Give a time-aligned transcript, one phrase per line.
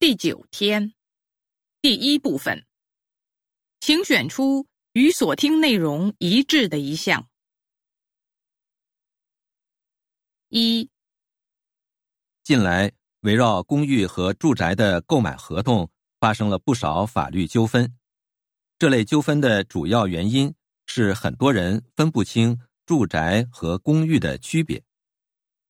[0.00, 0.94] 第九天，
[1.82, 2.64] 第一部分，
[3.80, 7.28] 请选出与所听内容一致的一项。
[10.50, 10.88] 一，
[12.44, 12.92] 近来
[13.22, 17.92] 围绕公寓和住宅的购买合同发生了不少法律纠纷。
[18.78, 20.54] 这类纠纷的主要原因
[20.86, 22.56] 是很多人分不清
[22.86, 24.80] 住宅和公寓的区别，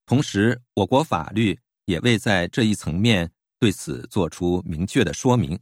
[0.04, 5.58] 同时我国法律也未在这一层面对此作出明确的说明，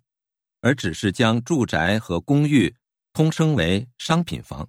[0.61, 2.77] 而只是将住宅和公寓
[3.13, 4.69] 通称为商品房。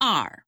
[0.00, 0.46] 二，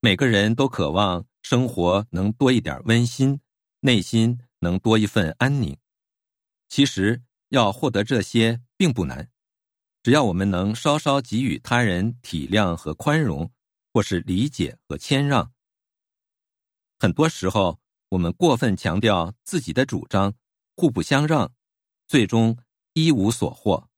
[0.00, 3.40] 每个人都渴望生活能多一点温馨，
[3.80, 5.76] 内心能多一份安宁。
[6.68, 9.30] 其实要获得这些并不难，
[10.02, 13.50] 只要我们能稍稍给予他人体谅和宽容，
[13.92, 15.52] 或是理解和谦让。
[16.98, 20.34] 很多时候，我们过分强调自己的主张，
[20.76, 21.52] 互不相让，
[22.06, 22.58] 最终
[22.92, 23.88] 一无所获。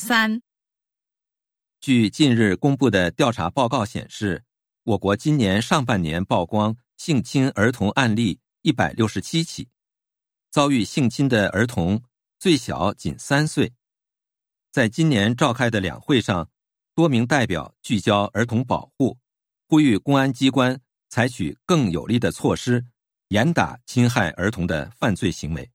[0.00, 0.40] 三，
[1.78, 4.42] 据近日公布的调查报告显示，
[4.84, 9.68] 我国今年上半年曝光性侵儿童案例一百六十七起，
[10.50, 12.02] 遭遇性侵的儿童
[12.38, 13.74] 最小仅三岁。
[14.72, 16.48] 在今年召开的两会上，
[16.94, 19.18] 多名代表聚焦儿童保护，
[19.68, 22.86] 呼吁公安机关采取更有力的措施，
[23.28, 25.70] 严打侵害儿童的犯罪行为。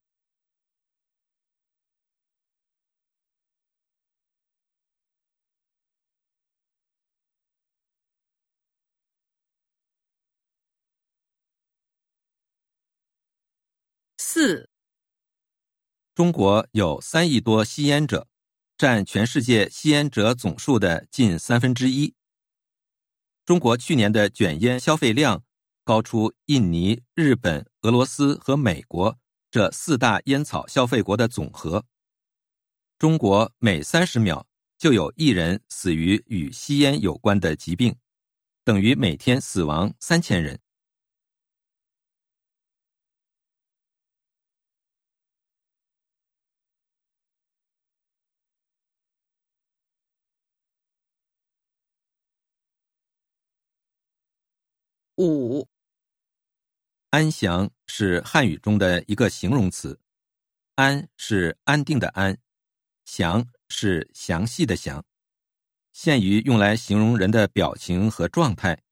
[14.37, 14.69] 四，
[16.13, 18.27] 中国有三亿多吸烟者，
[18.77, 22.13] 占全世界吸烟者总数的近三分之一。
[23.45, 25.45] 中国去年的卷烟消费量
[25.85, 29.17] 高出印尼、日本、俄罗斯和美国
[29.49, 31.85] 这四大烟草消费国的总和。
[32.99, 34.45] 中国每三十秒
[34.77, 37.95] 就有一人死于与吸烟有关的疾病，
[38.65, 40.59] 等于每天死亡三千人。
[55.17, 55.65] 五，
[57.09, 59.97] 安详是汉语中的一个形容词，
[60.75, 62.37] 安是安定的安，
[63.05, 65.05] 详是详细的详，
[65.93, 68.83] 限于用来形容人的表情和状态，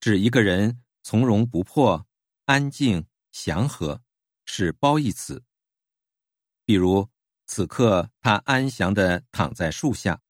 [0.00, 2.06] 指一个人从容不迫、
[2.46, 4.00] 安静祥和，
[4.46, 5.44] 是褒义词。
[6.64, 7.06] 比如，
[7.46, 10.22] 此刻他安详的躺在树下。